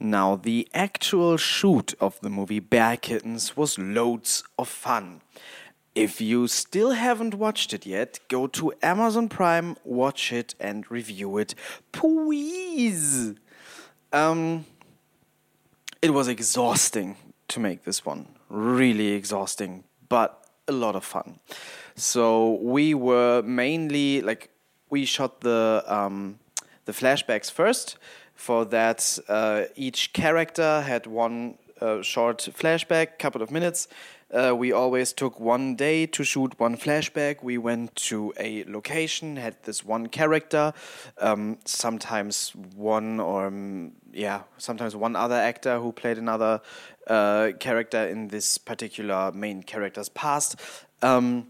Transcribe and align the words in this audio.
Now, 0.00 0.36
the 0.36 0.68
actual 0.72 1.36
shoot 1.36 1.94
of 2.00 2.20
the 2.20 2.30
movie 2.30 2.60
Bear 2.60 2.96
Kittens 2.96 3.56
was 3.56 3.78
loads 3.78 4.44
of 4.58 4.68
fun. 4.68 5.22
If 5.94 6.20
you 6.20 6.46
still 6.46 6.92
haven't 6.92 7.34
watched 7.34 7.74
it 7.74 7.84
yet, 7.84 8.20
go 8.28 8.46
to 8.46 8.72
Amazon 8.82 9.28
Prime, 9.28 9.76
watch 9.82 10.32
it, 10.32 10.54
and 10.60 10.88
review 10.88 11.38
it, 11.38 11.56
please. 11.90 13.34
Um, 14.12 14.66
it 16.00 16.10
was 16.10 16.28
exhausting 16.28 17.16
to 17.48 17.58
make 17.58 17.82
this 17.82 18.06
one, 18.06 18.28
really 18.48 19.08
exhausting, 19.08 19.82
but 20.08 20.46
a 20.68 20.72
lot 20.72 20.94
of 20.94 21.04
fun. 21.04 21.40
So 21.96 22.52
we 22.62 22.94
were 22.94 23.42
mainly 23.42 24.22
like 24.22 24.50
we 24.90 25.04
shot 25.04 25.40
the 25.40 25.82
um, 25.86 26.38
the 26.84 26.92
flashbacks 26.92 27.50
first. 27.50 27.96
For 28.38 28.64
that, 28.66 29.18
uh, 29.28 29.64
each 29.74 30.12
character 30.12 30.82
had 30.82 31.08
one 31.08 31.58
uh, 31.80 32.02
short 32.02 32.38
flashback, 32.38 33.18
couple 33.18 33.42
of 33.42 33.50
minutes. 33.50 33.88
Uh, 34.32 34.54
we 34.56 34.70
always 34.70 35.12
took 35.12 35.40
one 35.40 35.74
day 35.74 36.06
to 36.06 36.22
shoot 36.22 36.58
one 36.60 36.76
flashback. 36.76 37.42
We 37.42 37.58
went 37.58 37.96
to 37.96 38.32
a 38.38 38.62
location, 38.64 39.36
had 39.36 39.56
this 39.64 39.84
one 39.84 40.06
character, 40.06 40.72
um, 41.18 41.58
sometimes 41.64 42.52
one 42.76 43.18
or 43.18 43.46
um, 43.46 43.94
yeah, 44.12 44.42
sometimes 44.56 44.94
one 44.94 45.16
other 45.16 45.34
actor 45.34 45.80
who 45.80 45.90
played 45.90 46.16
another 46.16 46.60
uh, 47.08 47.50
character 47.58 48.06
in 48.06 48.28
this 48.28 48.56
particular 48.56 49.32
main 49.32 49.64
character's 49.64 50.10
past. 50.10 50.60
Um, 51.02 51.48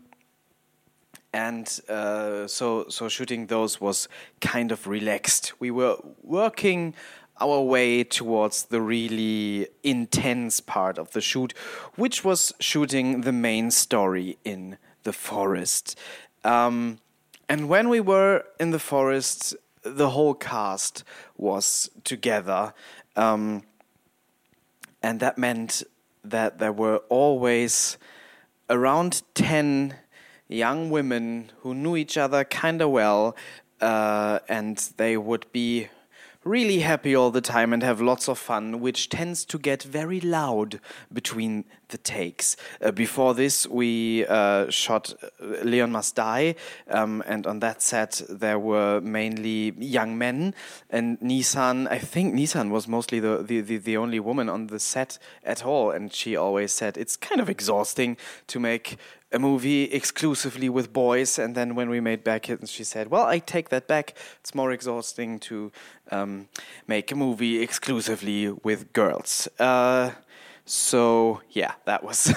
and 1.33 1.81
uh, 1.89 2.47
so 2.47 2.87
so 2.89 3.09
shooting 3.09 3.47
those 3.47 3.81
was 3.81 4.09
kind 4.41 4.73
of 4.73 4.87
relaxed. 4.87 5.53
We 5.61 5.71
were 5.71 5.97
working 6.23 6.95
our 7.41 7.61
way 7.61 8.03
towards 8.03 8.65
the 8.65 8.81
really 8.81 9.69
intense 9.83 10.61
part 10.61 10.99
of 10.99 11.13
the 11.13 11.21
shoot, 11.21 11.55
which 11.95 12.25
was 12.25 12.53
shooting 12.59 13.21
the 13.21 13.33
main 13.33 13.71
story 13.71 14.39
in 14.45 14.77
the 15.05 15.13
forest. 15.13 15.97
Um, 16.45 16.99
and 17.49 17.69
when 17.69 17.89
we 17.89 18.01
were 18.01 18.45
in 18.59 18.71
the 18.71 18.79
forest, 18.79 19.55
the 19.83 20.11
whole 20.11 20.35
cast 20.35 21.05
was 21.37 21.91
together. 22.05 22.75
Um, 23.17 23.63
and 25.03 25.21
that 25.21 25.39
meant 25.39 25.83
that 26.25 26.59
there 26.59 26.73
were 26.73 26.99
always 27.09 27.97
around 28.69 29.23
10 29.35 29.95
young 30.49 30.91
women 30.91 31.53
who 31.61 31.75
knew 31.75 31.97
each 31.97 32.17
other 32.17 32.45
kind 32.45 32.83
of 32.83 32.91
well, 32.91 33.37
uh, 33.81 34.39
and 34.49 34.91
they 34.97 35.17
would 35.17 35.47
be 35.53 35.89
really 36.45 36.79
happy 36.79 37.15
all 37.15 37.31
the 37.31 37.41
time 37.41 37.73
and 37.73 37.83
have 37.83 38.01
lots 38.01 38.29
of 38.29 38.39
fun, 38.39 38.81
which 38.81 39.09
tends 39.09 39.45
to 39.45 39.59
get 39.59 39.83
very 39.83 40.21
loud 40.21 40.81
between 41.13 41.65
the 41.89 41.99
takes. 41.99 42.57
Uh, 42.81 42.91
before 42.91 43.35
this, 43.35 43.67
we 43.67 44.25
uh, 44.27 44.71
shot 44.71 45.13
uh, 45.23 45.47
Leon 45.65 45.93
Must 45.93 46.15
Die, 46.15 46.55
um, 46.91 47.23
and 47.27 47.47
on 47.47 47.61
that 47.61 47.83
set, 47.83 48.23
there 48.29 48.59
were 48.59 49.01
mainly 49.01 49.75
young 49.79 50.17
men. 50.17 50.55
And 50.91 51.19
Nissan, 51.21 51.89
I 51.91 51.99
think 51.99 52.35
Nissan 52.35 52.71
was 52.71 52.87
mostly 52.87 53.21
the, 53.21 53.43
the, 53.43 53.61
the, 53.61 53.77
the 53.79 53.97
only 53.97 54.21
woman 54.21 54.49
on 54.49 54.69
the 54.69 54.79
set 54.79 55.19
at 55.45 55.65
all, 55.65 55.91
and 55.91 56.13
she 56.13 56.37
always 56.37 56.73
said 56.73 56.97
it's 56.97 57.17
kind 57.17 57.41
of 57.41 57.51
exhausting 57.51 58.17
to 58.47 58.61
make 58.61 58.97
a 59.33 59.39
movie 59.39 59.85
exclusively 59.85 60.69
with 60.69 60.93
boys, 60.93 61.39
and 61.39 61.55
then 61.55 61.75
when 61.75 61.91
we 61.91 62.01
made 62.01 62.25
Bear 62.25 62.41
Kittens, 62.41 62.71
she 62.71 62.85
said, 62.85 63.11
"Well, 63.11 63.27
I 63.27 63.39
take 63.39 63.69
that 63.69 63.87
back. 63.87 64.15
It's 64.41 64.55
more 64.55 64.73
exhausting 64.73 65.39
to 65.41 65.71
um, 66.11 66.49
make 66.87 67.13
a 67.13 67.15
movie 67.15 67.63
exclusively 67.63 68.51
with 68.51 68.93
girls." 68.93 69.49
Uh, 69.59 70.13
so 70.65 71.41
yeah, 71.51 71.73
that 71.87 72.05
was 72.05 72.25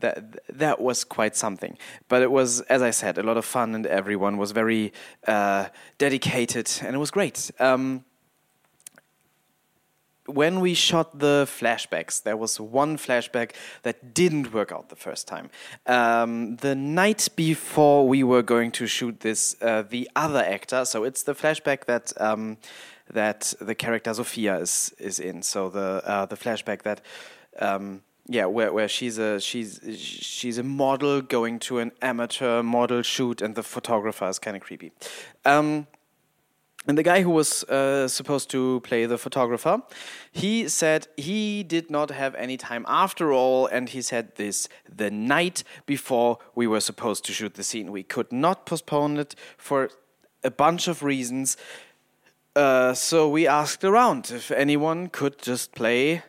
that 0.00 0.38
that 0.48 0.80
was 0.80 1.04
quite 1.04 1.36
something. 1.36 1.76
But 2.08 2.22
it 2.22 2.30
was, 2.30 2.60
as 2.62 2.82
I 2.82 2.90
said, 2.90 3.18
a 3.18 3.22
lot 3.22 3.36
of 3.36 3.44
fun, 3.44 3.74
and 3.74 3.86
everyone 3.86 4.36
was 4.36 4.52
very 4.52 4.92
uh, 5.26 5.66
dedicated, 5.98 6.70
and 6.82 6.94
it 6.94 6.98
was 6.98 7.10
great. 7.10 7.50
Um, 7.58 8.04
when 10.34 10.60
we 10.60 10.74
shot 10.74 11.18
the 11.18 11.46
flashbacks, 11.48 12.22
there 12.22 12.36
was 12.36 12.60
one 12.60 12.96
flashback 12.96 13.52
that 13.82 14.14
didn't 14.14 14.52
work 14.52 14.72
out 14.72 14.88
the 14.88 14.96
first 14.96 15.26
time. 15.26 15.50
Um, 15.86 16.56
the 16.56 16.74
night 16.74 17.28
before 17.36 18.06
we 18.06 18.22
were 18.22 18.42
going 18.42 18.70
to 18.72 18.86
shoot 18.86 19.20
this, 19.20 19.56
uh, 19.62 19.82
the 19.82 20.10
other 20.16 20.40
actor, 20.40 20.84
so 20.84 21.04
it's 21.04 21.22
the 21.22 21.34
flashback 21.34 21.84
that 21.86 22.12
um, 22.20 22.56
that 23.12 23.54
the 23.60 23.74
character 23.74 24.14
Sophia 24.14 24.58
is 24.58 24.94
is 24.98 25.18
in. 25.18 25.42
So 25.42 25.68
the 25.68 26.02
uh, 26.04 26.26
the 26.26 26.36
flashback 26.36 26.82
that. 26.82 27.00
Um, 27.58 28.02
yeah, 28.30 28.46
where, 28.46 28.72
where 28.72 28.86
she's 28.86 29.18
a 29.18 29.40
she's 29.40 29.80
she's 29.98 30.56
a 30.56 30.62
model 30.62 31.20
going 31.20 31.58
to 31.60 31.78
an 31.78 31.90
amateur 32.00 32.62
model 32.62 33.02
shoot, 33.02 33.42
and 33.42 33.56
the 33.56 33.64
photographer 33.64 34.28
is 34.28 34.38
kind 34.38 34.56
of 34.56 34.62
creepy. 34.62 34.92
Um, 35.44 35.88
and 36.86 36.96
the 36.96 37.02
guy 37.02 37.20
who 37.20 37.30
was 37.30 37.62
uh, 37.64 38.08
supposed 38.08 38.50
to 38.50 38.80
play 38.80 39.04
the 39.04 39.18
photographer, 39.18 39.82
he 40.32 40.66
said 40.66 41.08
he 41.16 41.62
did 41.62 41.90
not 41.90 42.10
have 42.10 42.34
any 42.36 42.56
time 42.56 42.86
after 42.88 43.32
all, 43.32 43.66
and 43.66 43.90
he 43.90 44.00
said 44.00 44.34
this 44.36 44.68
the 44.88 45.10
night 45.10 45.62
before 45.84 46.38
we 46.54 46.66
were 46.66 46.80
supposed 46.80 47.24
to 47.26 47.32
shoot 47.32 47.54
the 47.54 47.62
scene. 47.62 47.92
We 47.92 48.02
could 48.02 48.32
not 48.32 48.64
postpone 48.64 49.18
it 49.18 49.34
for 49.58 49.90
a 50.42 50.50
bunch 50.50 50.88
of 50.88 51.02
reasons. 51.02 51.58
Uh, 52.56 52.94
so 52.94 53.28
we 53.28 53.46
asked 53.46 53.84
around 53.84 54.30
if 54.30 54.50
anyone 54.50 55.08
could 55.08 55.38
just 55.38 55.72
play 55.72 56.22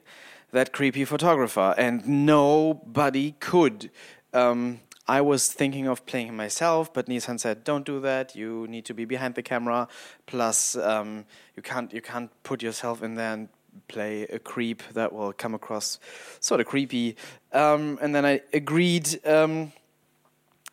that 0.51 0.73
creepy 0.73 1.05
photographer, 1.05 1.73
and 1.77 2.05
nobody 2.25 3.35
could. 3.39 3.89
Um, 4.33 4.81
I 5.11 5.19
was 5.19 5.51
thinking 5.51 5.87
of 5.87 6.05
playing 6.05 6.27
him 6.27 6.37
myself, 6.37 6.93
but 6.93 7.07
Nissan 7.07 7.37
said, 7.37 7.65
"Don't 7.65 7.85
do 7.85 7.99
that. 7.99 8.33
You 8.33 8.65
need 8.67 8.85
to 8.85 8.93
be 8.93 9.03
behind 9.03 9.35
the 9.35 9.43
camera. 9.43 9.89
Plus, 10.25 10.77
um, 10.77 11.25
you 11.57 11.61
can't 11.61 11.91
you 11.91 12.01
can't 12.01 12.31
put 12.43 12.63
yourself 12.63 13.03
in 13.03 13.15
there 13.15 13.33
and 13.33 13.49
play 13.89 14.23
a 14.23 14.39
creep 14.39 14.81
that 14.93 15.11
will 15.11 15.33
come 15.33 15.53
across 15.53 15.99
sort 16.39 16.61
of 16.61 16.67
creepy." 16.67 17.17
Um, 17.51 17.99
and 18.01 18.15
then 18.15 18.25
I 18.25 18.39
agreed. 18.53 19.19
Um, 19.27 19.73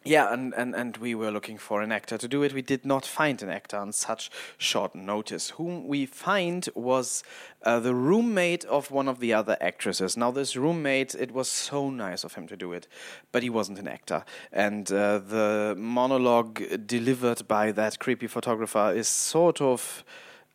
yeah, 0.04 0.32
and, 0.32 0.54
and, 0.54 0.74
and 0.74 0.96
we 0.96 1.14
were 1.14 1.30
looking 1.30 1.58
for 1.58 1.82
an 1.82 1.90
actor 1.90 2.16
to 2.16 2.28
do 2.28 2.42
it. 2.42 2.54
We 2.54 2.62
did 2.62 2.86
not 2.86 3.04
find 3.04 3.42
an 3.42 3.50
actor 3.50 3.76
on 3.76 3.92
such 3.92 4.30
short 4.56 4.94
notice. 4.94 5.50
Whom 5.50 5.86
we 5.86 6.06
find 6.06 6.68
was 6.74 7.24
uh, 7.64 7.80
the 7.80 7.94
roommate 7.94 8.64
of 8.66 8.90
one 8.90 9.08
of 9.08 9.18
the 9.18 9.34
other 9.34 9.56
actresses. 9.60 10.16
Now, 10.16 10.30
this 10.30 10.56
roommate, 10.56 11.14
it 11.14 11.32
was 11.32 11.48
so 11.48 11.90
nice 11.90 12.22
of 12.24 12.34
him 12.34 12.46
to 12.46 12.56
do 12.56 12.72
it, 12.72 12.86
but 13.32 13.42
he 13.42 13.50
wasn't 13.50 13.80
an 13.80 13.88
actor. 13.88 14.24
And 14.52 14.90
uh, 14.90 15.18
the 15.18 15.74
monologue 15.76 16.86
delivered 16.86 17.46
by 17.48 17.72
that 17.72 17.98
creepy 17.98 18.28
photographer 18.28 18.92
is 18.94 19.08
sort 19.08 19.60
of 19.60 20.04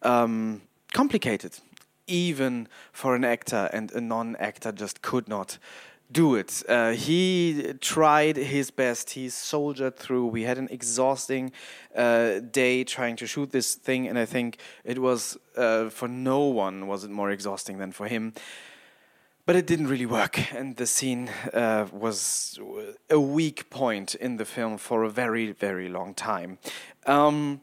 um, 0.04 0.62
complicated, 0.94 1.60
even 2.08 2.70
for 2.94 3.14
an 3.14 3.26
actor, 3.26 3.70
and 3.74 3.92
a 3.92 4.02
non 4.02 4.38
actor 4.38 4.72
just 4.72 5.02
could 5.02 5.28
not 5.28 5.58
do 6.14 6.36
it. 6.36 6.64
Uh, 6.70 6.92
he 6.92 7.74
tried 7.82 8.38
his 8.38 8.72
best. 8.72 9.12
He 9.12 9.30
soldiered 9.30 9.98
through. 9.98 10.28
We 10.28 10.44
had 10.44 10.58
an 10.58 10.68
exhausting 10.72 11.52
uh, 11.96 12.40
day 12.40 12.84
trying 12.84 13.16
to 13.18 13.28
shoot 13.28 13.52
this 13.52 13.76
thing, 13.76 14.08
and 14.08 14.18
I 14.18 14.26
think 14.26 14.58
it 14.84 15.00
was 15.00 15.38
uh, 15.58 15.90
for 15.90 16.08
no 16.08 16.42
one 16.46 16.88
was 16.88 17.04
it 17.04 17.10
more 17.10 17.32
exhausting 17.32 17.80
than 17.80 17.92
for 17.92 18.08
him. 18.08 18.34
But 19.46 19.58
it 19.58 19.68
didn't 19.68 19.88
really 19.88 20.06
work, 20.06 20.54
and 20.54 20.78
the 20.78 20.86
scene 20.86 21.30
uh, 21.54 21.88
was 21.92 22.58
a 23.10 23.20
weak 23.20 23.70
point 23.70 24.16
in 24.16 24.38
the 24.38 24.46
film 24.46 24.78
for 24.78 25.04
a 25.04 25.10
very, 25.10 25.52
very 25.52 25.90
long 25.90 26.14
time. 26.14 26.60
Um, 27.06 27.60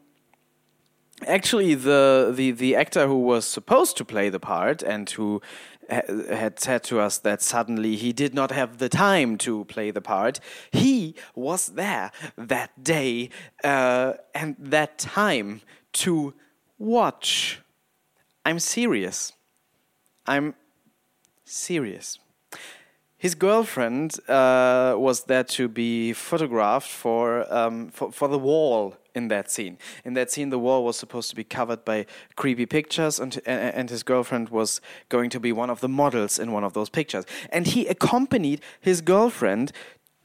actually 1.27 1.75
the, 1.75 2.31
the 2.35 2.51
the 2.51 2.75
actor 2.75 3.07
who 3.07 3.19
was 3.19 3.45
supposed 3.45 3.97
to 3.97 4.05
play 4.05 4.29
the 4.29 4.39
part 4.39 4.81
and 4.83 5.09
who 5.11 5.41
had 5.89 6.59
said 6.59 6.83
to 6.83 6.99
us 6.99 7.17
that 7.19 7.41
suddenly 7.41 7.95
he 7.95 8.13
did 8.13 8.33
not 8.33 8.51
have 8.51 8.77
the 8.77 8.89
time 8.89 9.37
to 9.39 9.65
play 9.65 9.91
the 9.91 10.01
part. 10.01 10.39
He 10.71 11.15
was 11.35 11.69
there 11.69 12.11
that 12.37 12.83
day 12.83 13.29
uh, 13.63 14.13
and 14.33 14.55
that 14.59 14.97
time 14.97 15.61
to 15.93 16.33
watch. 16.77 17.59
I'm 18.45 18.59
serious. 18.59 19.33
I'm 20.25 20.55
serious. 21.43 22.19
His 23.21 23.35
girlfriend 23.35 24.17
uh, 24.27 24.95
was 24.97 25.25
there 25.25 25.43
to 25.43 25.67
be 25.67 26.11
photographed 26.11 26.89
for, 26.89 27.45
um, 27.53 27.89
for, 27.89 28.11
for 28.11 28.27
the 28.27 28.39
wall 28.39 28.95
in 29.13 29.27
that 29.27 29.51
scene. 29.51 29.77
In 30.03 30.15
that 30.15 30.31
scene, 30.31 30.49
the 30.49 30.57
wall 30.57 30.83
was 30.83 30.97
supposed 30.97 31.29
to 31.29 31.35
be 31.35 31.43
covered 31.43 31.85
by 31.85 32.07
creepy 32.35 32.65
pictures, 32.65 33.19
and 33.19 33.39
and 33.45 33.91
his 33.91 34.01
girlfriend 34.01 34.49
was 34.49 34.81
going 35.09 35.29
to 35.29 35.39
be 35.39 35.51
one 35.51 35.69
of 35.69 35.81
the 35.81 35.87
models 35.87 36.39
in 36.39 36.51
one 36.51 36.63
of 36.63 36.73
those 36.73 36.89
pictures. 36.89 37.25
And 37.51 37.67
he 37.67 37.85
accompanied 37.85 38.59
his 38.79 39.01
girlfriend 39.01 39.71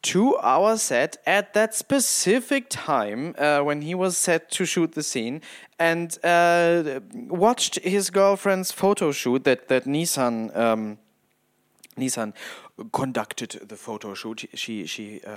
to 0.04 0.36
our 0.36 0.78
set 0.78 1.18
at 1.26 1.52
that 1.52 1.74
specific 1.74 2.66
time 2.70 3.34
uh, 3.36 3.60
when 3.60 3.82
he 3.82 3.94
was 3.94 4.16
set 4.16 4.50
to 4.52 4.64
shoot 4.64 4.92
the 4.92 5.02
scene 5.02 5.42
and 5.78 6.18
uh, 6.24 7.00
watched 7.12 7.78
his 7.80 8.08
girlfriend's 8.08 8.72
photo 8.72 9.12
shoot 9.12 9.44
that 9.44 9.68
that 9.68 9.84
Nissan 9.84 10.56
um, 10.56 10.96
Nissan 11.98 12.32
conducted 12.92 13.50
the 13.68 13.76
photo 13.76 14.14
shoot. 14.14 14.48
She 14.54 14.86
she 14.86 15.20
uh, 15.26 15.36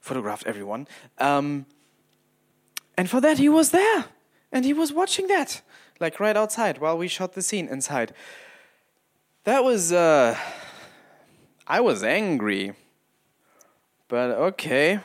photographed 0.00 0.46
everyone, 0.46 0.86
um, 1.18 1.66
and 2.96 3.08
for 3.08 3.20
that 3.20 3.38
he 3.38 3.48
was 3.48 3.70
there 3.70 4.06
and 4.52 4.64
he 4.64 4.72
was 4.72 4.92
watching 4.92 5.26
that 5.26 5.62
like 6.00 6.20
right 6.20 6.36
outside 6.36 6.78
while 6.78 6.96
we 6.96 7.08
shot 7.08 7.32
the 7.32 7.42
scene 7.42 7.68
inside. 7.68 8.12
That 9.44 9.62
was 9.64 9.92
uh, 9.92 10.36
I 11.66 11.80
was 11.80 12.02
angry, 12.02 12.72
but 14.08 14.30
okay, 14.30 15.00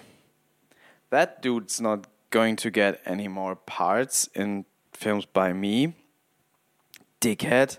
that 1.10 1.42
dude's 1.42 1.80
not 1.82 2.08
going 2.30 2.56
to 2.58 2.72
get 2.72 3.02
any 3.06 3.28
more 3.28 3.56
parts 3.56 4.30
in 4.34 4.66
films 4.94 5.26
by 5.26 5.54
me. 5.54 5.94
Dickhead. 7.20 7.78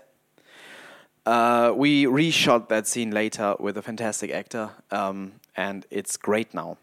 Uh, 1.25 1.73
we 1.75 2.05
reshot 2.05 2.67
that 2.67 2.85
scene 2.85 3.11
later 3.11 3.55
with 3.59 3.77
a 3.77 3.81
fantastic 3.81 4.31
actor, 4.31 4.71
um, 4.91 5.33
and 5.55 5.85
it's 5.89 6.17
great 6.17 6.53
now. 6.53 6.77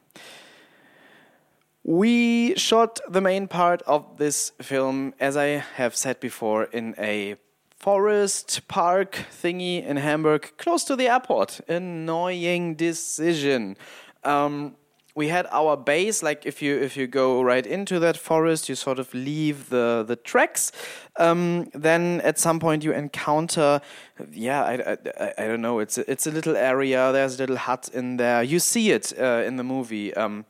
We 1.85 2.55
shot 2.57 3.01
the 3.09 3.21
main 3.21 3.49
part 3.49 3.83
of 3.83 4.17
this 4.17 4.53
film, 4.63 5.15
as 5.21 5.37
I 5.37 5.65
have 5.77 5.95
said 5.95 6.21
before, 6.21 6.65
in 6.65 6.95
a 6.99 7.37
forest 7.79 8.69
park 8.69 9.27
thingy 9.31 9.85
in 9.85 9.97
Hamburg, 9.97 10.53
close 10.59 10.85
to 10.85 10.97
the 10.97 11.09
airport. 11.09 11.61
Annoying 11.69 12.75
decision. 12.75 13.77
Um, 14.25 14.77
we 15.21 15.29
had 15.29 15.47
our 15.51 15.77
base 15.77 16.23
like 16.23 16.47
if 16.47 16.63
you 16.63 16.73
if 16.81 16.97
you 16.97 17.07
go 17.07 17.43
right 17.43 17.67
into 17.67 17.99
that 17.99 18.17
forest 18.17 18.71
you 18.71 18.75
sort 18.75 18.99
of 18.99 19.13
leave 19.13 19.69
the 19.69 20.05
the 20.07 20.17
tracks. 20.17 20.73
Um, 21.17 21.69
then 21.75 22.23
at 22.23 22.39
some 22.39 22.59
point 22.59 22.83
you 22.85 22.93
encounter 22.93 23.81
yeah 24.33 24.63
I, 24.65 24.75
I, 24.93 25.33
I, 25.37 25.47
don't 25.49 25.61
know 25.61 25.81
it's 25.81 25.99
a, 25.99 26.11
it's 26.11 26.27
a 26.27 26.31
little 26.31 26.57
area 26.57 27.13
there's 27.13 27.35
a 27.35 27.39
little 27.39 27.57
hut 27.57 27.91
in 27.93 28.17
there. 28.17 28.43
You 28.43 28.59
see 28.59 28.93
it 28.93 29.13
uh, 29.19 29.43
in 29.49 29.57
the 29.57 29.65
movie. 29.65 30.15
Um, 30.15 30.47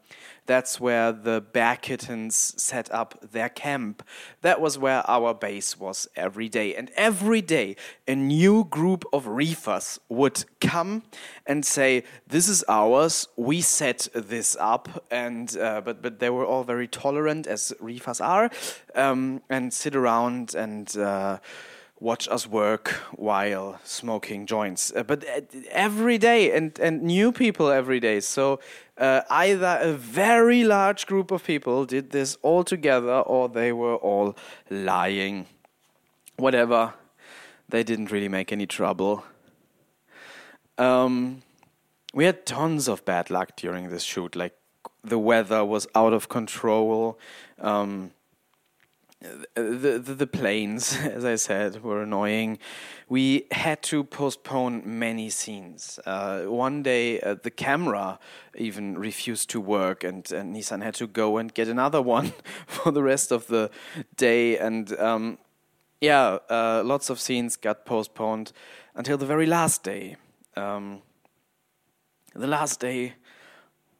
that's 0.51 0.81
where 0.81 1.13
the 1.13 1.41
bear 1.41 1.77
kittens 1.77 2.35
set 2.61 2.91
up 2.91 3.15
their 3.31 3.49
camp. 3.49 4.03
That 4.43 4.61
was 4.61 4.77
where 4.77 5.09
our 5.09 5.33
base 5.33 5.79
was 5.79 6.09
every 6.17 6.49
day. 6.49 6.75
And 6.75 6.91
every 6.97 7.41
day, 7.41 7.77
a 8.09 8.17
new 8.17 8.65
group 8.65 9.05
of 9.13 9.29
reefers 9.29 10.01
would 10.09 10.45
come 10.61 11.05
and 11.47 11.65
say, 11.65 12.03
"This 12.27 12.49
is 12.49 12.65
ours. 12.69 13.29
We 13.37 13.61
set 13.61 14.09
this 14.13 14.57
up." 14.59 15.05
And 15.09 15.57
uh, 15.57 15.83
but 15.83 16.03
but 16.03 16.19
they 16.19 16.31
were 16.31 16.45
all 16.45 16.65
very 16.65 16.89
tolerant, 16.89 17.47
as 17.47 17.73
reefers 17.79 18.21
are, 18.21 18.51
um, 18.97 19.43
and 19.49 19.73
sit 19.73 19.95
around 19.95 20.55
and. 20.55 20.97
Uh, 20.97 21.39
watch 22.01 22.27
us 22.29 22.47
work 22.47 22.89
while 23.13 23.79
smoking 23.85 24.47
joints. 24.47 24.91
Uh, 24.97 25.03
but 25.03 25.23
uh, 25.29 25.43
every 25.71 26.17
day, 26.17 26.51
and, 26.51 26.79
and 26.81 27.03
new 27.03 27.31
people 27.31 27.69
every 27.69 28.01
day. 28.01 28.21
So 28.21 28.59
uh, 29.01 29.23
either 29.31 29.79
a 29.81 29.93
very 29.93 30.63
large 30.63 31.07
group 31.07 31.31
of 31.31 31.43
people 31.43 31.87
did 31.87 32.11
this 32.11 32.37
all 32.43 32.63
together 32.63 33.21
or 33.21 33.49
they 33.49 33.73
were 33.73 33.97
all 33.97 34.37
lying. 34.69 35.47
Whatever. 36.37 36.95
They 37.69 37.83
didn't 37.83 38.11
really 38.11 38.29
make 38.29 38.53
any 38.53 38.67
trouble. 38.67 39.25
Um, 40.77 41.43
we 42.13 42.25
had 42.25 42.45
tons 42.45 42.89
of 42.89 43.05
bad 43.05 43.31
luck 43.31 43.57
during 43.57 43.89
this 43.89 44.03
shoot. 44.03 44.37
Like, 44.37 44.55
the 45.03 45.19
weather 45.19 45.65
was 45.65 45.87
out 45.95 46.13
of 46.13 46.29
control. 46.29 47.19
Um, 47.59 48.11
the, 49.21 50.01
the, 50.03 50.15
the 50.15 50.27
planes, 50.27 50.97
as 51.03 51.25
I 51.25 51.37
said, 51.37 51.83
were 51.83 52.03
annoying. 52.03 52.59
We 53.09 53.47
had 53.51 53.83
to 53.85 54.05
postpone 54.05 54.83
many 54.85 55.31
scenes. 55.31 55.99
Uh, 56.07 56.43
one 56.43 56.83
day, 56.83 57.21
uh, 57.21 57.37
the 57.43 57.51
camera 57.51 58.19
even 58.57 58.97
refused 58.97 59.51
to 59.51 59.61
work, 59.61 60.05
and, 60.05 60.31
and 60.33 60.55
Nissan 60.55 60.83
had 60.83 60.95
to 60.95 61.07
go 61.07 61.37
and 61.37 61.53
get 61.53 61.69
another 61.69 62.01
one 62.17 62.33
for 62.67 62.91
the 62.91 63.03
rest 63.03 63.31
of 63.31 63.47
the 63.49 63.71
day. 64.17 64.57
And 64.57 64.99
um, 64.99 65.39
yeah, 66.01 66.39
uh, 66.49 66.83
lots 66.85 67.11
of 67.11 67.21
scenes 67.21 67.57
got 67.57 67.85
postponed 67.85 68.53
until 68.95 69.19
the 69.19 69.27
very 69.27 69.47
last 69.47 69.83
day. 69.83 70.17
Um, 70.57 71.03
the 72.35 72.47
last 72.47 72.81
day 72.81 73.15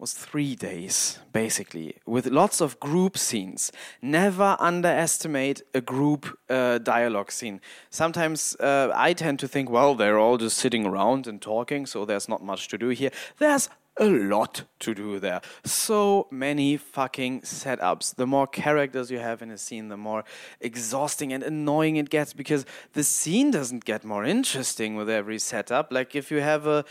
was 0.01 0.15
three 0.15 0.57
days, 0.57 1.19
basically, 1.31 1.97
with 2.07 2.27
lots 2.27 2.63
of 2.63 2.81
group 2.81 3.19
scenes. 3.19 3.71
Never 4.01 4.57
underestimate 4.59 5.61
a 5.75 5.83
group 5.83 6.39
uh, 6.49 6.79
dialogue 6.79 7.31
scene. 7.31 7.61
Sometimes 7.91 8.57
uh, 8.61 8.91
I 8.95 9.13
tend 9.13 9.39
to 9.41 9.49
think, 9.49 9.69
well, 9.69 9.95
they're 9.95 10.19
all 10.19 10.39
just 10.39 10.57
sitting 10.57 10.87
around 10.87 11.27
and 11.27 11.41
talking, 11.43 11.85
so 11.85 12.07
there's 12.07 12.29
not 12.31 12.43
much 12.43 12.69
to 12.69 12.79
do 12.79 12.89
here. 12.89 13.11
There's 13.39 13.69
a 14.01 14.09
lot 14.09 14.65
to 14.81 14.95
do 14.95 15.21
there. 15.21 15.43
So 15.65 16.27
many 16.31 16.79
fucking 16.79 17.43
setups. 17.43 18.15
The 18.15 18.27
more 18.27 18.47
characters 18.47 19.11
you 19.11 19.19
have 19.19 19.43
in 19.43 19.51
a 19.51 19.59
scene, 19.59 19.89
the 19.89 19.97
more 19.99 20.25
exhausting 20.61 21.33
and 21.35 21.43
annoying 21.43 21.97
it 21.97 22.09
gets 22.09 22.33
because 22.33 22.65
the 22.95 23.05
scene 23.05 23.51
doesn't 23.51 23.85
get 23.85 24.03
more 24.03 24.25
interesting 24.25 24.97
with 24.97 25.11
every 25.11 25.39
setup. 25.39 25.93
Like 25.93 26.17
if 26.17 26.31
you 26.31 26.41
have 26.41 26.67
a, 26.67 26.85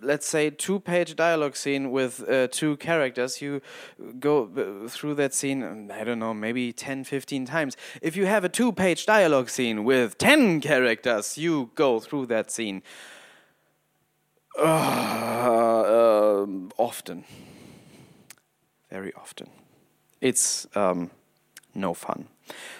let's 0.00 0.26
say, 0.26 0.50
two 0.50 0.78
page 0.78 1.16
dialogue 1.16 1.56
scene 1.56 1.90
with 1.90 2.26
uh, 2.28 2.46
two 2.46 2.76
characters, 2.76 3.42
you 3.42 3.60
go 4.20 4.44
uh, 4.44 4.88
through 4.88 5.14
that 5.16 5.34
scene, 5.34 5.90
I 5.90 6.04
don't 6.04 6.20
know, 6.20 6.32
maybe 6.32 6.72
10, 6.72 7.02
15 7.04 7.44
times. 7.44 7.76
If 8.00 8.16
you 8.16 8.26
have 8.26 8.44
a 8.44 8.48
two 8.48 8.72
page 8.72 9.04
dialogue 9.04 9.50
scene 9.50 9.82
with 9.82 10.16
10 10.18 10.60
characters, 10.60 11.36
you 11.36 11.70
go 11.74 11.98
through 11.98 12.26
that 12.26 12.52
scene 12.52 12.82
uh, 14.58 16.42
um, 16.42 16.70
often. 16.76 17.24
Very 18.90 19.12
often. 19.14 19.48
It's 20.20 20.66
um, 20.74 21.10
no 21.74 21.94
fun. 21.94 22.28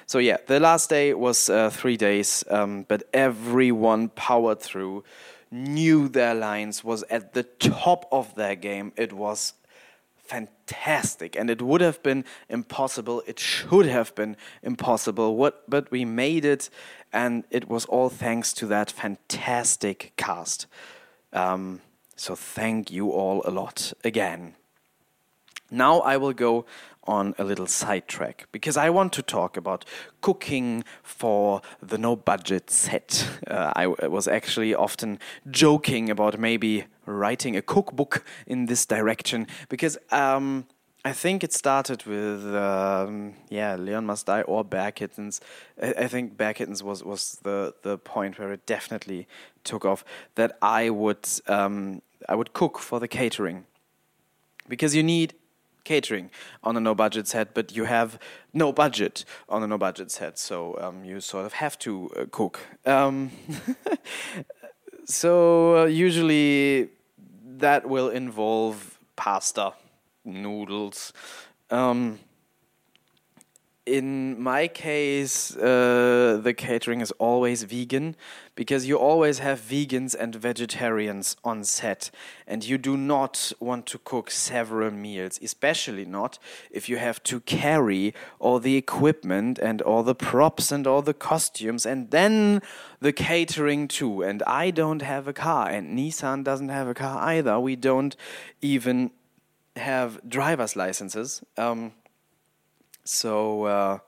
So, 0.07 0.19
yeah, 0.19 0.37
the 0.47 0.61
last 0.61 0.91
day 0.91 1.15
was 1.15 1.49
uh, 1.49 1.71
three 1.71 1.97
days, 1.97 2.45
um, 2.51 2.85
but 2.89 3.05
everyone 3.15 4.09
powered 4.11 4.61
through, 4.61 5.05
knew 5.51 6.09
their 6.09 6.35
lines, 6.35 6.85
was 6.85 7.03
at 7.05 7.33
the 7.33 7.45
top 7.45 8.07
of 8.13 8.35
their 8.35 8.55
game. 8.55 8.93
It 8.97 9.13
was 9.13 9.55
fantastic 10.33 11.37
and 11.37 11.51
it 11.51 11.61
would 11.61 11.83
have 11.83 12.03
been 12.03 12.25
impossible 12.49 13.23
it 13.27 13.39
should 13.39 13.85
have 13.85 14.15
been 14.15 14.35
impossible 14.63 15.37
what 15.37 15.69
but 15.69 15.91
we 15.91 16.07
made 16.07 16.45
it 16.45 16.71
and 17.13 17.45
it 17.51 17.69
was 17.69 17.85
all 17.87 18.09
thanks 18.09 18.55
to 18.55 18.65
that 18.67 18.91
fantastic 18.91 20.13
cast 20.17 20.67
um, 21.33 21.81
so 22.17 22.35
thank 22.35 22.91
you 22.91 23.11
all 23.11 23.43
a 23.45 23.51
lot 23.51 23.93
again. 24.05 24.55
Now 25.71 26.01
I 26.01 26.19
will 26.19 26.35
go 26.35 26.67
on 27.05 27.35
a 27.39 27.45
little 27.45 27.67
sidetrack 27.67 28.47
because 28.53 28.77
I 28.77 28.91
want 28.91 29.13
to 29.15 29.23
talk 29.23 29.57
about 29.57 29.85
cooking 30.21 30.85
for 31.03 31.63
the 31.81 31.99
no 31.99 32.17
budget 32.17 32.71
set. 32.71 33.29
Uh, 33.53 33.73
I 33.77 33.87
was 33.87 34.29
actually 34.29 34.75
often 34.75 35.19
joking 35.51 36.09
about 36.09 36.39
maybe 36.39 36.85
writing 37.05 37.55
a 37.55 37.61
cookbook 37.61 38.25
in 38.47 38.67
this 38.67 38.87
direction 38.87 39.47
because 39.69 39.99
um, 40.11 40.65
I 41.05 41.13
think 41.13 41.43
it 41.43 41.53
started 41.53 42.05
with 42.05 42.47
um, 42.55 43.35
yeah, 43.49 43.75
Leon 43.75 44.07
Must 44.07 44.25
Die 44.25 44.43
or 44.43 44.65
Bear 44.65 44.93
Kittens. 44.93 45.41
I, 45.83 45.95
I, 45.99 46.07
think 46.07 46.37
Bear 46.37 46.55
Kittens 46.55 46.83
was 46.83 47.03
was 47.03 47.39
the 47.43 47.75
the 47.83 47.99
point 47.99 48.39
where 48.39 48.53
it 48.53 48.67
definitely 48.67 49.27
took 49.65 49.85
off. 49.85 50.05
That 50.37 50.57
I 50.63 50.91
would 50.91 51.29
um, 51.49 52.03
I 52.29 52.37
would 52.37 52.53
cook 52.53 52.79
for 52.79 53.01
the 53.01 53.09
catering 53.09 53.65
because 54.69 54.95
you 54.95 55.03
need 55.03 55.35
catering 55.83 56.31
on 56.63 56.77
a 56.77 56.81
no 56.81 56.95
budget 56.95 57.27
set, 57.27 57.53
but 57.53 57.75
you 57.75 57.85
have 57.85 58.17
no 58.53 58.73
budget 58.73 59.25
on 59.49 59.65
a 59.65 59.67
no 59.67 59.79
budget 59.79 60.13
set, 60.13 60.39
so 60.39 60.79
um, 60.81 61.05
you 61.05 61.21
sort 61.21 61.45
of 61.45 61.55
have 61.55 61.77
to 61.81 62.11
uh, 62.17 62.27
cook. 62.31 62.61
Um, 62.87 63.33
so 65.05 65.79
uh, 65.79 65.85
usually 65.87 66.91
that 67.59 67.89
will 67.89 68.09
involve 68.09 69.01
pasta 69.17 69.73
noodles. 70.25 71.13
Um, 71.71 72.19
in 73.85 74.41
my 74.41 74.69
case, 74.69 75.57
uh, 75.57 76.39
the 76.41 76.55
catering 76.55 77.01
is 77.01 77.11
always 77.13 77.65
vegan 77.65 78.15
because 78.55 78.87
you 78.87 78.97
always 78.97 79.41
have 79.41 79.61
vegans 79.61 80.15
and 80.15 80.37
vegetarians 80.37 81.37
on 81.43 81.65
set, 81.65 82.11
and 82.47 82.65
you 82.65 82.79
do 82.79 82.97
not 82.97 83.53
want 83.59 83.87
to 83.87 83.99
cook 83.99 84.31
several 84.31 84.93
meals, 84.93 85.41
especially 85.43 86.05
not 86.05 86.39
if 86.71 86.89
you 86.89 86.99
have 86.99 87.21
to 87.25 87.41
carry 87.41 88.15
all 88.39 88.61
the 88.61 88.77
equipment 88.77 89.59
and 89.59 89.83
all 89.83 90.05
the 90.05 90.15
props 90.15 90.71
and 90.71 90.87
all 90.87 91.03
the 91.03 91.15
costumes, 91.15 91.85
and 91.85 92.13
then 92.13 92.63
the 93.01 93.13
catering 93.13 93.89
too. 93.89 94.23
And 94.23 94.45
I 94.45 94.71
don't 94.71 95.03
have 95.03 95.27
a 95.27 95.33
car, 95.33 95.69
and 95.69 95.99
Nissan 95.99 96.45
doesn't 96.45 96.69
have 96.69 96.87
a 96.87 96.95
car 96.95 97.19
either. 97.21 97.59
We 97.59 97.75
don't 97.75 98.15
even 98.61 99.11
have 99.77 100.21
driver's 100.29 100.77
licenses. 100.77 101.43
Um, 101.57 101.93
so, 103.05 103.65
uh, 103.65 103.99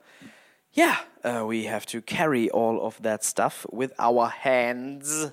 yeah, 0.72 0.98
uh, 1.22 1.44
we 1.46 1.64
have 1.64 1.86
to 1.86 2.02
carry 2.02 2.50
all 2.50 2.84
of 2.84 3.00
that 3.02 3.24
stuff 3.24 3.66
with 3.72 3.92
our 3.98 4.28
hands. 4.28 5.32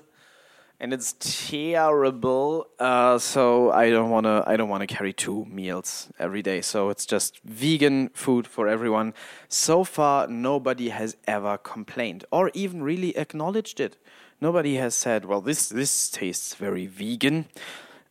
And 0.80 0.92
it's 0.92 1.14
terrible. 1.20 2.66
Uh, 2.78 3.16
so 3.18 3.70
I 3.70 3.90
don't 3.90 4.10
wanna. 4.10 4.42
I 4.48 4.56
don't 4.56 4.68
wanna 4.68 4.88
carry 4.88 5.12
two 5.12 5.44
meals 5.44 6.08
every 6.18 6.42
day. 6.42 6.60
So 6.60 6.90
it's 6.90 7.06
just 7.06 7.38
vegan 7.44 8.08
food 8.14 8.48
for 8.48 8.66
everyone. 8.66 9.14
So 9.48 9.84
far, 9.84 10.26
nobody 10.26 10.88
has 10.88 11.16
ever 11.28 11.56
complained 11.56 12.24
or 12.32 12.50
even 12.52 12.82
really 12.82 13.16
acknowledged 13.16 13.78
it. 13.78 13.96
Nobody 14.40 14.74
has 14.74 14.96
said, 14.96 15.24
"Well, 15.24 15.40
this 15.40 15.68
this 15.68 16.10
tastes 16.10 16.56
very 16.56 16.86
vegan." 16.86 17.46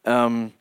Um, 0.05 0.53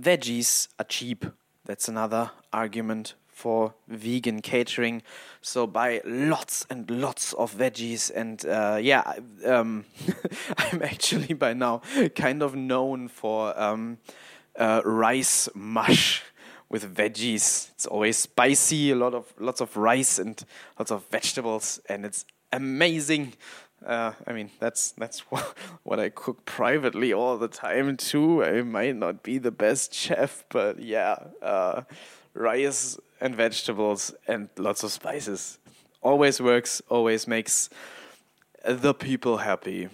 veggies 0.00 0.68
are 0.78 0.84
cheap. 0.84 1.24
That's 1.64 1.88
another 1.88 2.30
argument 2.52 3.14
for 3.36 3.74
vegan 3.86 4.40
catering. 4.40 5.02
So 5.42 5.66
buy 5.66 6.00
lots 6.04 6.64
and 6.70 6.90
lots 6.90 7.34
of 7.34 7.54
veggies, 7.54 8.10
and 8.14 8.44
uh, 8.46 8.78
yeah, 8.80 9.12
um, 9.44 9.84
I'm 10.58 10.82
actually 10.82 11.34
by 11.34 11.52
now 11.52 11.82
kind 12.14 12.42
of 12.42 12.54
known 12.54 13.08
for 13.08 13.58
um, 13.60 13.98
uh, 14.58 14.80
rice 14.84 15.48
mush 15.54 16.22
with 16.68 16.94
veggies. 16.96 17.70
It's 17.72 17.86
always 17.86 18.16
spicy, 18.16 18.90
a 18.90 18.96
lot 18.96 19.14
of 19.14 19.32
lots 19.38 19.60
of 19.60 19.76
rice 19.76 20.18
and 20.18 20.42
lots 20.78 20.90
of 20.90 21.04
vegetables, 21.10 21.78
and 21.88 22.06
it's 22.06 22.24
amazing. 22.52 23.34
Uh, 23.84 24.12
I 24.26 24.32
mean, 24.32 24.50
that's 24.58 24.92
that's 24.92 25.20
what 25.82 26.00
I 26.00 26.08
cook 26.08 26.44
privately 26.44 27.12
all 27.12 27.36
the 27.38 27.48
time 27.48 27.96
too. 27.96 28.42
I 28.42 28.62
might 28.62 28.96
not 28.96 29.22
be 29.22 29.38
the 29.38 29.50
best 29.50 29.94
chef, 29.94 30.44
but 30.48 30.80
yeah, 30.80 31.16
uh, 31.42 31.82
rice 32.34 32.98
and 33.20 33.34
vegetables 33.34 34.14
and 34.26 34.48
lots 34.56 34.82
of 34.82 34.92
spices 34.92 35.58
always 36.02 36.40
works. 36.40 36.82
Always 36.88 37.26
makes 37.26 37.68
the 38.64 38.94
people 38.94 39.38
happy. 39.38 39.88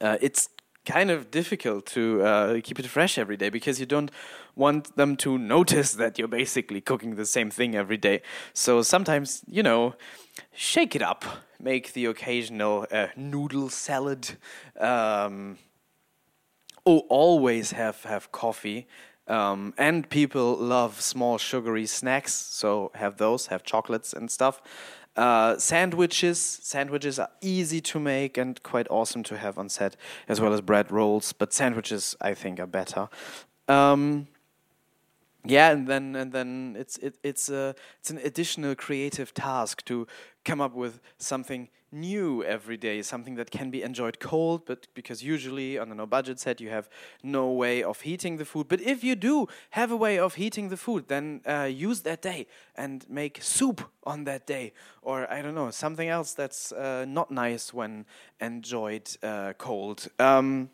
Uh, 0.00 0.16
it's 0.20 0.48
kind 0.84 1.10
of 1.10 1.30
difficult 1.30 1.84
to 1.84 2.22
uh, 2.22 2.60
keep 2.62 2.78
it 2.78 2.86
fresh 2.86 3.18
every 3.18 3.36
day 3.36 3.50
because 3.50 3.78
you 3.78 3.86
don't 3.86 4.10
want 4.56 4.96
them 4.96 5.16
to 5.16 5.36
notice 5.56 5.92
that 5.92 6.18
you're 6.18 6.28
basically 6.28 6.80
cooking 6.80 7.16
the 7.16 7.26
same 7.26 7.50
thing 7.50 7.74
every 7.74 7.96
day. 7.96 8.22
So 8.54 8.82
sometimes, 8.82 9.42
you 9.46 9.62
know, 9.62 9.94
shake 10.52 10.94
it 10.96 11.02
up 11.02 11.24
make 11.60 11.92
the 11.92 12.06
occasional 12.06 12.86
uh, 12.90 13.08
noodle 13.16 13.68
salad. 13.68 14.36
Um, 14.78 15.58
oh, 16.86 17.00
always 17.08 17.72
have 17.72 18.02
have 18.04 18.30
coffee. 18.32 18.86
Um, 19.26 19.74
and 19.76 20.08
people 20.08 20.56
love 20.56 21.02
small 21.02 21.36
sugary 21.36 21.84
snacks, 21.84 22.32
so 22.32 22.90
have 22.94 23.18
those, 23.18 23.48
have 23.48 23.62
chocolates 23.62 24.14
and 24.14 24.30
stuff. 24.30 24.62
Uh, 25.16 25.58
sandwiches, 25.58 26.40
sandwiches 26.40 27.18
are 27.18 27.28
easy 27.42 27.80
to 27.82 28.00
make 28.00 28.38
and 28.38 28.62
quite 28.62 28.86
awesome 28.88 29.22
to 29.24 29.36
have 29.36 29.58
on 29.58 29.68
set, 29.68 29.96
as 30.28 30.40
well 30.40 30.54
as 30.54 30.62
bread 30.62 30.90
rolls. 30.90 31.34
But 31.34 31.52
sandwiches, 31.52 32.16
I 32.22 32.32
think, 32.32 32.58
are 32.58 32.66
better. 32.66 33.10
Um, 33.66 34.28
yeah, 35.44 35.70
and 35.70 35.86
then 35.86 36.16
and 36.16 36.32
then 36.32 36.76
it's 36.78 36.98
it, 36.98 37.18
it's 37.22 37.48
a 37.48 37.74
it's 38.00 38.10
an 38.10 38.18
additional 38.18 38.74
creative 38.74 39.32
task 39.34 39.84
to 39.84 40.06
come 40.44 40.60
up 40.60 40.74
with 40.74 41.00
something 41.18 41.68
new 41.90 42.44
every 42.44 42.76
day, 42.76 43.02
something 43.02 43.34
that 43.36 43.50
can 43.50 43.70
be 43.70 43.82
enjoyed 43.82 44.20
cold, 44.20 44.66
but 44.66 44.86
because 44.94 45.22
usually 45.22 45.78
on 45.78 45.90
a 45.90 45.94
no 45.94 46.06
budget 46.06 46.38
set 46.38 46.60
you 46.60 46.68
have 46.68 46.88
no 47.22 47.50
way 47.50 47.82
of 47.82 48.00
heating 48.02 48.36
the 48.36 48.44
food. 48.44 48.68
But 48.68 48.80
if 48.80 49.02
you 49.02 49.14
do 49.14 49.48
have 49.70 49.90
a 49.90 49.96
way 49.96 50.18
of 50.18 50.34
heating 50.34 50.68
the 50.68 50.76
food, 50.76 51.08
then 51.08 51.40
uh, 51.46 51.62
use 51.64 52.02
that 52.02 52.20
day 52.20 52.46
and 52.76 53.08
make 53.08 53.38
soup 53.42 53.80
on 54.04 54.24
that 54.24 54.46
day, 54.46 54.72
or 55.02 55.30
I 55.30 55.40
don't 55.42 55.54
know 55.54 55.70
something 55.70 56.08
else 56.08 56.34
that's 56.34 56.72
uh, 56.72 57.04
not 57.08 57.30
nice 57.30 57.72
when 57.72 58.04
enjoyed 58.40 59.08
uh, 59.22 59.54
cold. 59.56 60.08
Um, 60.18 60.70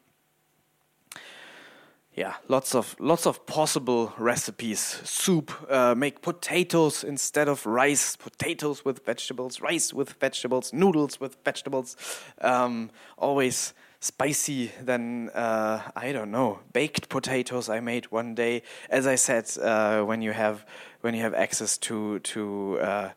yeah, 2.16 2.34
lots 2.46 2.76
of 2.76 2.94
lots 3.00 3.26
of 3.26 3.44
possible 3.46 4.12
recipes. 4.18 5.00
Soup, 5.04 5.50
uh, 5.68 5.96
make 5.96 6.22
potatoes 6.22 7.02
instead 7.02 7.48
of 7.48 7.66
rice. 7.66 8.14
Potatoes 8.14 8.84
with 8.84 9.04
vegetables, 9.04 9.60
rice 9.60 9.92
with 9.92 10.12
vegetables, 10.20 10.72
noodles 10.72 11.18
with 11.18 11.36
vegetables. 11.44 11.96
Um, 12.40 12.90
always 13.18 13.74
spicy. 13.98 14.70
Then 14.80 15.30
uh, 15.34 15.82
I 15.96 16.12
don't 16.12 16.30
know, 16.30 16.60
baked 16.72 17.08
potatoes. 17.08 17.68
I 17.68 17.80
made 17.80 18.06
one 18.12 18.36
day. 18.36 18.62
As 18.90 19.08
I 19.08 19.16
said, 19.16 19.50
uh, 19.60 20.02
when 20.02 20.22
you 20.22 20.32
have 20.32 20.64
when 21.00 21.14
you 21.14 21.22
have 21.22 21.34
access 21.34 21.76
to 21.78 22.20
to 22.20 22.78
uh, 22.78 23.08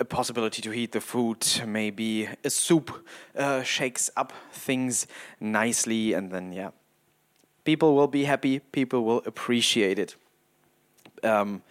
a 0.00 0.04
possibility 0.04 0.60
to 0.62 0.70
heat 0.70 0.90
the 0.90 1.00
food, 1.00 1.46
maybe 1.64 2.28
a 2.42 2.50
soup 2.50 3.06
uh, 3.36 3.62
shakes 3.62 4.10
up 4.16 4.32
things 4.52 5.06
nicely, 5.38 6.12
and 6.12 6.32
then 6.32 6.52
yeah 6.52 6.70
people 7.64 7.94
will 7.94 8.08
be 8.08 8.24
happy, 8.24 8.58
people 8.58 9.04
will 9.04 9.22
appreciate 9.26 9.98
it. 9.98 10.16
Um, 11.22 11.62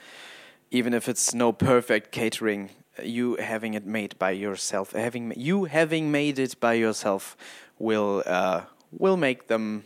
even 0.71 0.93
if 0.93 1.09
it's 1.09 1.33
no 1.33 1.51
perfect 1.51 2.11
catering, 2.11 2.69
you 3.03 3.35
having 3.35 3.73
it 3.73 3.85
made 3.85 4.17
by 4.17 4.31
yourself, 4.31 4.93
having 4.93 5.33
you 5.35 5.65
having 5.65 6.11
made 6.11 6.39
it 6.39 6.59
by 6.59 6.73
yourself, 6.73 7.35
will 7.79 8.23
uh, 8.25 8.61
will 8.91 9.17
make 9.17 9.47
them 9.47 9.83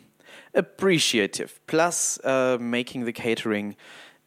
appreciative. 0.53 1.59
Plus, 1.67 2.19
uh, 2.23 2.57
making 2.59 3.05
the 3.05 3.13
catering 3.13 3.75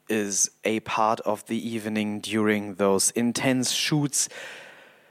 is 0.08 0.50
a 0.64 0.80
part 0.80 1.20
of 1.20 1.44
the 1.46 1.68
evening 1.68 2.20
during 2.20 2.74
those 2.74 3.10
intense 3.12 3.70
shoots. 3.70 4.28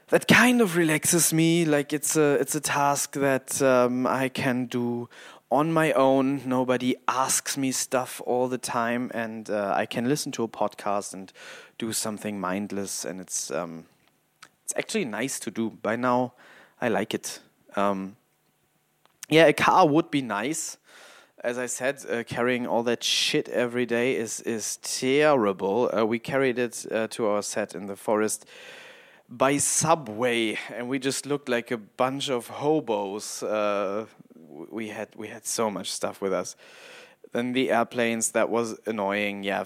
That 0.08 0.26
kind 0.26 0.60
of 0.60 0.76
relaxes 0.76 1.32
me. 1.32 1.64
Like 1.64 1.92
it's 1.92 2.16
a 2.16 2.34
it's 2.40 2.54
a 2.54 2.60
task 2.60 3.12
that 3.14 3.60
um, 3.62 4.06
I 4.06 4.28
can 4.28 4.66
do 4.66 5.08
on 5.50 5.72
my 5.72 5.92
own. 5.92 6.42
Nobody 6.44 6.96
asks 7.06 7.56
me 7.56 7.72
stuff 7.72 8.20
all 8.26 8.48
the 8.48 8.58
time, 8.58 9.10
and 9.14 9.48
uh, 9.48 9.72
I 9.74 9.86
can 9.86 10.08
listen 10.08 10.32
to 10.32 10.42
a 10.42 10.48
podcast 10.48 11.14
and 11.14 11.32
do 11.78 11.92
something 11.92 12.40
mindless. 12.40 13.04
And 13.04 13.20
it's 13.20 13.50
um, 13.50 13.86
it's 14.64 14.74
actually 14.76 15.04
nice 15.04 15.40
to 15.40 15.50
do. 15.50 15.70
By 15.70 15.96
now, 15.96 16.34
I 16.80 16.88
like 16.88 17.14
it. 17.14 17.40
Um, 17.76 18.16
yeah, 19.28 19.46
a 19.46 19.52
car 19.52 19.86
would 19.86 20.10
be 20.10 20.22
nice. 20.22 20.76
As 21.44 21.56
I 21.56 21.66
said, 21.66 22.04
uh, 22.10 22.24
carrying 22.24 22.66
all 22.66 22.82
that 22.82 23.04
shit 23.04 23.48
every 23.48 23.86
day 23.86 24.16
is 24.16 24.40
is 24.40 24.78
terrible. 24.82 25.90
Uh, 25.96 26.04
we 26.04 26.18
carried 26.18 26.58
it 26.58 26.84
uh, 26.90 27.06
to 27.08 27.26
our 27.26 27.42
set 27.42 27.74
in 27.74 27.86
the 27.86 27.96
forest 27.96 28.44
by 29.28 29.58
subway, 29.58 30.58
and 30.74 30.88
we 30.88 30.98
just 30.98 31.26
looked 31.26 31.48
like 31.48 31.70
a 31.70 31.76
bunch 31.76 32.30
of 32.30 32.48
hobos 32.48 33.42
uh, 33.42 34.06
we 34.78 34.88
had 34.88 35.08
we 35.16 35.28
had 35.28 35.44
so 35.44 35.70
much 35.70 35.88
stuff 35.90 36.16
with 36.24 36.32
us. 36.32 36.56
Then 37.32 37.52
the 37.52 37.70
airplanes 37.78 38.30
that 38.30 38.48
was 38.48 38.78
annoying. 38.86 39.42
Yeah, 39.42 39.64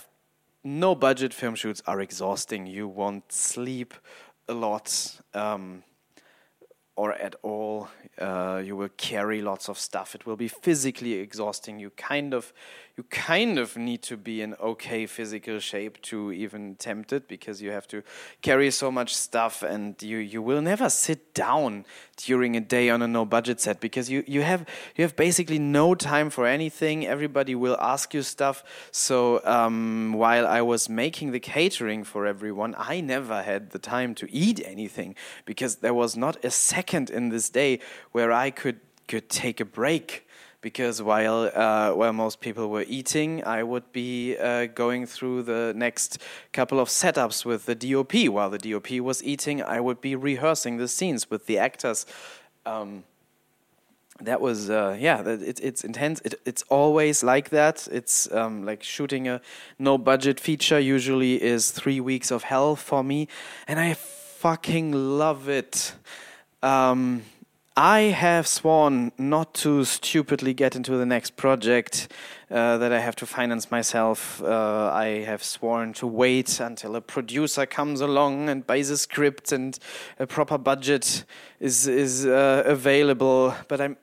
no 0.64 0.94
budget 0.94 1.34
film 1.34 1.54
shoots 1.54 1.82
are 1.86 2.00
exhausting. 2.00 2.66
You 2.66 2.88
won't 2.88 3.30
sleep 3.30 3.92
a 4.48 4.54
lot 4.54 4.86
um, 5.34 5.82
or 6.96 7.12
at 7.12 7.34
all. 7.42 7.88
Uh, 8.18 8.62
you 8.64 8.74
will 8.74 8.94
carry 8.96 9.42
lots 9.42 9.68
of 9.68 9.78
stuff. 9.78 10.14
It 10.14 10.24
will 10.26 10.36
be 10.36 10.48
physically 10.48 11.14
exhausting. 11.26 11.78
You 11.78 11.90
kind 11.90 12.32
of 12.32 12.52
you 12.96 13.04
kind 13.04 13.58
of 13.58 13.74
need 13.74 14.02
to 14.02 14.18
be 14.18 14.42
in 14.42 14.54
okay 14.60 15.06
physical 15.06 15.58
shape 15.58 16.00
to 16.02 16.30
even 16.30 16.74
tempt 16.76 17.10
it 17.12 17.26
because 17.26 17.62
you 17.62 17.70
have 17.70 17.88
to 17.88 18.02
carry 18.42 18.70
so 18.70 18.90
much 18.90 19.14
stuff 19.14 19.62
and 19.62 20.00
you, 20.02 20.18
you 20.18 20.42
will 20.42 20.60
never 20.60 20.90
sit 20.90 21.32
down 21.32 21.86
during 22.18 22.54
a 22.54 22.60
day 22.60 22.90
on 22.90 23.00
a 23.00 23.08
no 23.08 23.24
budget 23.24 23.60
set 23.60 23.80
because 23.80 24.10
you, 24.10 24.22
you 24.26 24.42
have 24.42 24.66
you 24.94 25.04
have 25.04 25.16
basically 25.16 25.58
no 25.58 25.94
time 25.94 26.28
for 26.28 26.46
anything. 26.46 27.06
Everybody 27.06 27.54
will 27.54 27.78
ask 27.80 28.12
you 28.12 28.22
stuff. 28.22 28.62
So 28.90 29.40
um, 29.44 30.12
while 30.12 30.46
I 30.46 30.60
was 30.60 30.90
making 30.90 31.32
the 31.32 31.40
catering 31.40 32.04
for 32.04 32.26
everyone 32.26 32.74
I 32.76 33.00
never 33.00 33.42
had 33.42 33.70
the 33.70 33.78
time 33.78 34.14
to 34.16 34.30
eat 34.30 34.60
anything 34.66 35.14
because 35.46 35.76
there 35.76 35.94
was 35.94 36.14
not 36.14 36.44
a 36.44 36.50
second 36.50 37.08
in 37.08 37.30
this 37.30 37.48
day 37.48 37.80
where 38.12 38.30
I 38.32 38.50
could 38.50 38.80
could 39.08 39.30
take 39.30 39.60
a 39.60 39.64
break 39.64 40.26
because 40.62 41.02
while 41.02 41.50
uh, 41.54 41.92
while 41.92 42.12
most 42.12 42.40
people 42.40 42.70
were 42.70 42.84
eating, 42.88 43.44
I 43.44 43.62
would 43.64 43.92
be 43.92 44.36
uh, 44.38 44.66
going 44.66 45.06
through 45.06 45.42
the 45.42 45.74
next 45.76 46.18
couple 46.52 46.80
of 46.80 46.88
setups 46.88 47.44
with 47.44 47.66
the 47.66 47.74
DOP. 47.74 48.28
While 48.28 48.48
the 48.48 48.58
DOP 48.58 48.92
was 49.00 49.22
eating, 49.22 49.62
I 49.62 49.80
would 49.80 50.00
be 50.00 50.14
rehearsing 50.14 50.78
the 50.78 50.88
scenes 50.88 51.28
with 51.28 51.46
the 51.46 51.58
actors. 51.58 52.06
Um, 52.64 53.02
that 54.20 54.40
was 54.40 54.70
uh, 54.70 54.96
yeah, 54.98 55.20
it, 55.22 55.58
it's 55.60 55.82
intense. 55.82 56.20
It, 56.24 56.40
it's 56.44 56.62
always 56.68 57.24
like 57.24 57.50
that. 57.50 57.88
It's 57.90 58.30
um, 58.32 58.64
like 58.64 58.84
shooting 58.84 59.26
a 59.26 59.40
no 59.80 59.98
budget 59.98 60.38
feature. 60.38 60.78
Usually 60.78 61.42
is 61.42 61.72
three 61.72 62.00
weeks 62.00 62.30
of 62.30 62.44
hell 62.44 62.76
for 62.76 63.02
me, 63.02 63.26
and 63.66 63.80
I 63.80 63.94
fucking 63.94 64.92
love 64.92 65.48
it. 65.48 65.94
Um, 66.62 67.22
I 67.76 68.00
have 68.00 68.46
sworn 68.46 69.12
not 69.16 69.54
to 69.54 69.84
stupidly 69.84 70.52
get 70.52 70.76
into 70.76 70.98
the 70.98 71.06
next 71.06 71.36
project 71.36 72.12
uh, 72.50 72.76
that 72.76 72.92
I 72.92 73.00
have 73.00 73.16
to 73.16 73.26
finance 73.26 73.70
myself. 73.70 74.42
Uh, 74.42 74.90
I 74.92 75.24
have 75.24 75.42
sworn 75.42 75.94
to 75.94 76.06
wait 76.06 76.60
until 76.60 76.96
a 76.96 77.00
producer 77.00 77.64
comes 77.64 78.02
along 78.02 78.50
and 78.50 78.66
buys 78.66 78.90
a 78.90 78.98
script 78.98 79.52
and 79.52 79.78
a 80.18 80.26
proper 80.26 80.58
budget 80.58 81.24
is 81.60 81.86
is 81.86 82.26
uh, 82.26 82.62
available. 82.66 83.54
But 83.68 83.80
I'm 83.80 83.96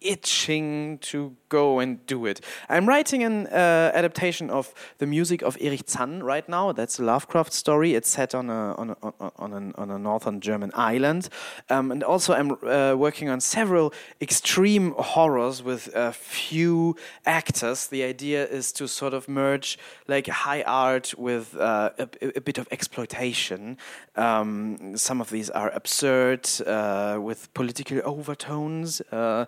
itching 0.00 0.98
to 0.98 1.36
go 1.50 1.80
and 1.80 2.04
do 2.06 2.24
it. 2.24 2.40
I'm 2.70 2.86
writing 2.88 3.22
an 3.22 3.46
uh, 3.48 3.92
adaptation 3.94 4.48
of 4.48 4.72
the 4.98 5.06
music 5.06 5.42
of 5.42 5.58
Erich 5.60 5.88
Zann 5.90 6.22
right 6.22 6.48
now. 6.48 6.72
That's 6.72 6.98
a 6.98 7.04
Lovecraft 7.04 7.52
story. 7.52 7.94
It's 7.94 8.08
set 8.08 8.34
on 8.34 8.48
a 8.48 8.74
on 8.74 8.90
a, 8.90 8.96
on 9.36 9.74
on 9.76 9.90
a 9.90 9.98
northern 9.98 10.40
German 10.40 10.70
island, 10.74 11.28
um, 11.68 11.92
and 11.92 12.02
also 12.02 12.32
I'm 12.32 12.52
uh, 12.64 12.94
working 12.96 13.28
on 13.28 13.40
several 13.40 13.92
extreme 14.20 14.92
horrors 14.92 15.62
with 15.62 15.90
a 15.94 16.12
few 16.12 16.96
actors. 17.26 17.88
The 17.88 18.04
idea 18.04 18.46
is 18.46 18.72
to 18.72 18.88
sort 18.88 19.12
of 19.12 19.28
merge 19.28 19.78
like 20.08 20.28
high 20.28 20.62
art 20.62 21.14
with 21.18 21.56
uh, 21.56 21.90
a, 21.98 22.08
a, 22.36 22.40
bit 22.40 22.58
of 22.58 22.68
exploitation. 22.70 23.76
Um, 24.16 24.96
some 24.96 25.20
of 25.20 25.30
these 25.30 25.50
are 25.50 25.70
absurd 25.70 26.48
uh, 26.66 27.18
with 27.20 27.52
political 27.54 28.00
overtones, 28.04 29.00
uh, 29.12 29.46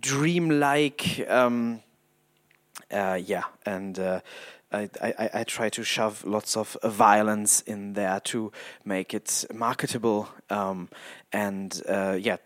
dreamlike 0.00 1.25
um, 1.28 1.82
uh, 2.90 3.18
yeah, 3.22 3.44
and 3.64 3.98
uh, 3.98 4.20
I, 4.72 4.88
I, 5.00 5.30
I, 5.34 5.44
try 5.44 5.68
to 5.70 5.82
shove 5.82 6.24
lots 6.24 6.56
of 6.56 6.76
violence 6.82 7.60
in 7.62 7.94
there 7.94 8.20
to 8.24 8.52
make 8.84 9.14
it 9.14 9.44
marketable. 9.54 10.28
Um, 10.50 10.88
and 11.32 11.80
uh, 11.88 12.16
yeah, 12.20 12.36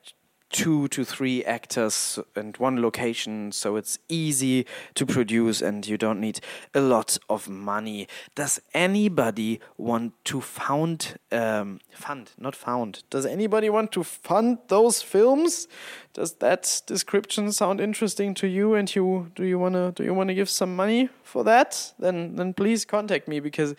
two 0.50 0.88
to 0.88 1.04
three 1.04 1.44
actors 1.44 2.18
and 2.34 2.56
one 2.56 2.82
location, 2.82 3.52
so 3.52 3.76
it's 3.76 3.98
easy 4.08 4.66
to 4.94 5.06
produce 5.06 5.62
and 5.62 5.86
you 5.86 5.96
don't 5.96 6.20
need 6.20 6.40
a 6.74 6.80
lot 6.80 7.16
of 7.28 7.48
money. 7.48 8.08
Does 8.34 8.60
anybody 8.74 9.60
want 9.78 10.12
to 10.24 10.40
found 10.40 11.18
um, 11.30 11.80
fund, 11.92 12.32
not 12.38 12.56
found? 12.56 13.04
Does 13.10 13.24
anybody 13.24 13.70
want 13.70 13.92
to 13.92 14.02
fund 14.02 14.58
those 14.68 15.00
films? 15.02 15.68
Does 16.12 16.34
that 16.34 16.82
description 16.86 17.52
sound 17.52 17.80
interesting 17.80 18.34
to 18.34 18.48
you? 18.48 18.74
And 18.74 18.92
you 18.94 19.30
do 19.36 19.44
you 19.44 19.58
wanna 19.58 19.92
do 19.92 20.02
you 20.02 20.12
wanna 20.12 20.34
give 20.34 20.50
some 20.50 20.74
money 20.74 21.08
for 21.22 21.44
that? 21.44 21.92
Then 21.98 22.36
then 22.36 22.54
please 22.54 22.84
contact 22.84 23.28
me 23.28 23.40
because. 23.40 23.74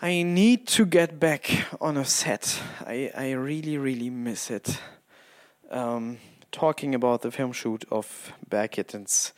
I 0.00 0.22
need 0.22 0.68
to 0.68 0.86
get 0.86 1.18
back 1.18 1.66
on 1.80 1.96
a 1.96 2.04
set. 2.04 2.62
I, 2.86 3.10
I 3.16 3.32
really, 3.32 3.78
really 3.78 4.10
miss 4.10 4.48
it 4.48 4.78
um, 5.70 6.18
talking 6.52 6.94
about 6.94 7.22
the 7.22 7.30
film 7.30 7.52
shoot 7.52 7.84
of 7.90 8.32
Bear 8.48 8.68
Kittens 8.68 9.32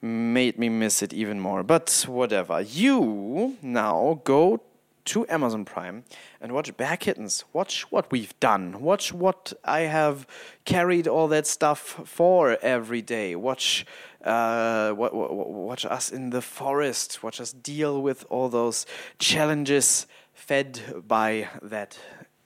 made 0.00 0.58
me 0.58 0.68
miss 0.68 1.02
it 1.02 1.12
even 1.12 1.40
more. 1.40 1.62
But 1.62 2.04
whatever. 2.08 2.60
You 2.60 3.56
now 3.62 4.20
go 4.24 4.62
to 5.04 5.26
Amazon 5.28 5.64
Prime 5.64 6.04
and 6.40 6.52
watch 6.52 6.76
Bear 6.76 6.96
Kittens. 6.96 7.44
Watch 7.52 7.90
what 7.90 8.10
we've 8.10 8.38
done. 8.40 8.80
Watch 8.80 9.12
what 9.12 9.52
I 9.64 9.80
have 9.80 10.26
carried 10.64 11.08
all 11.08 11.28
that 11.28 11.46
stuff 11.46 11.80
for 12.04 12.58
every 12.62 13.02
day. 13.02 13.34
Watch, 13.34 13.84
uh, 14.24 14.92
watch 14.96 15.84
us 15.84 16.10
in 16.10 16.30
the 16.30 16.42
forest. 16.42 17.22
Watch 17.22 17.40
us 17.40 17.52
deal 17.52 18.00
with 18.00 18.24
all 18.30 18.48
those 18.48 18.86
challenges 19.18 20.06
fed 20.34 20.80
by 21.06 21.48
that 21.62 21.98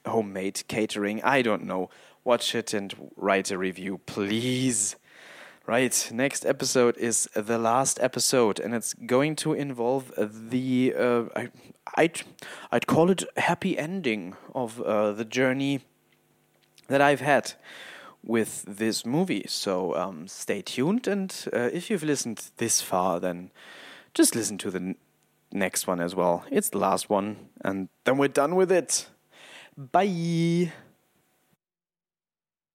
homemade 0.06 0.62
catering. 0.68 1.22
I 1.22 1.42
don't 1.42 1.64
know 1.64 1.90
watch 2.26 2.54
it 2.54 2.74
and 2.74 2.92
write 3.16 3.50
a 3.50 3.56
review, 3.56 4.00
please. 4.04 4.96
Right, 5.66 6.10
next 6.12 6.44
episode 6.46 6.96
is 6.96 7.28
the 7.34 7.58
last 7.58 7.98
episode, 8.00 8.60
and 8.60 8.72
it's 8.74 8.94
going 8.94 9.34
to 9.36 9.52
involve 9.52 10.12
the 10.16 10.94
uh, 10.96 11.24
I, 11.34 11.48
I'd 11.96 12.22
I'd 12.70 12.86
call 12.86 13.10
it 13.10 13.24
happy 13.36 13.76
ending 13.76 14.36
of 14.54 14.80
uh, 14.80 15.10
the 15.12 15.24
journey 15.24 15.80
that 16.86 17.00
I've 17.00 17.20
had 17.20 17.54
with 18.22 18.64
this 18.68 19.04
movie. 19.04 19.44
So 19.48 19.96
um, 19.96 20.28
stay 20.28 20.62
tuned, 20.62 21.08
and 21.08 21.34
uh, 21.52 21.70
if 21.72 21.90
you've 21.90 22.04
listened 22.04 22.50
this 22.58 22.80
far, 22.80 23.18
then 23.18 23.50
just 24.14 24.36
listen 24.36 24.56
to 24.58 24.70
the 24.70 24.78
n- 24.78 24.96
next 25.50 25.88
one 25.88 26.00
as 26.00 26.14
well. 26.14 26.44
It's 26.48 26.68
the 26.68 26.78
last 26.78 27.10
one, 27.10 27.48
and 27.64 27.88
then 28.04 28.18
we're 28.18 28.28
done 28.28 28.54
with 28.54 28.70
it. 28.70 29.08
Bye. 29.76 30.72